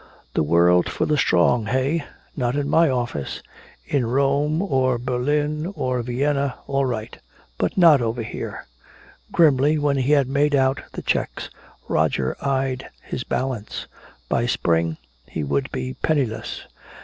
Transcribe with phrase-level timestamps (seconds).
[0.33, 1.99] "The world for the strong, eh?
[2.35, 3.43] Not in my office!"
[3.85, 7.19] In Rome or Berlin or Vienna, all right!
[7.59, 8.65] But not over here!
[9.31, 11.51] Grimly, when he had made out the checks,
[11.87, 13.85] Roger eyed his balance.
[14.27, 16.61] By spring he would be penniless.